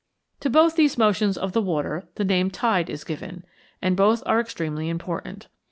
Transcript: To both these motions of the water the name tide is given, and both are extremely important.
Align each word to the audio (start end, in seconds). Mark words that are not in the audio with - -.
To 0.39 0.49
both 0.49 0.75
these 0.75 0.97
motions 0.97 1.37
of 1.37 1.51
the 1.51 1.61
water 1.61 2.07
the 2.15 2.25
name 2.25 2.49
tide 2.49 2.89
is 2.89 3.03
given, 3.03 3.45
and 3.83 3.95
both 3.95 4.23
are 4.25 4.39
extremely 4.39 4.89
important. 4.89 5.47